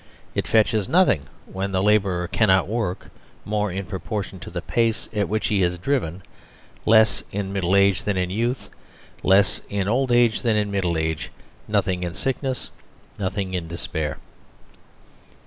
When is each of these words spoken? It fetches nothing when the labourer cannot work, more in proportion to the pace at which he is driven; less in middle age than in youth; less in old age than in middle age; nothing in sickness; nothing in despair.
It 0.33 0.47
fetches 0.47 0.89
nothing 0.89 1.27
when 1.45 1.73
the 1.73 1.83
labourer 1.83 2.27
cannot 2.27 2.67
work, 2.67 3.11
more 3.45 3.71
in 3.71 3.85
proportion 3.85 4.39
to 4.39 4.49
the 4.49 4.63
pace 4.63 5.07
at 5.13 5.29
which 5.29 5.49
he 5.49 5.61
is 5.61 5.77
driven; 5.77 6.23
less 6.87 7.23
in 7.31 7.53
middle 7.53 7.75
age 7.75 8.01
than 8.03 8.17
in 8.17 8.31
youth; 8.31 8.71
less 9.21 9.61
in 9.69 9.87
old 9.87 10.11
age 10.11 10.41
than 10.41 10.55
in 10.55 10.71
middle 10.71 10.97
age; 10.97 11.31
nothing 11.67 12.01
in 12.01 12.15
sickness; 12.15 12.71
nothing 13.19 13.53
in 13.53 13.67
despair. 13.67 14.17